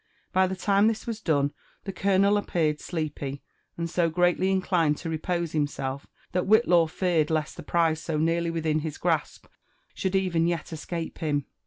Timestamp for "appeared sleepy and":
2.35-3.87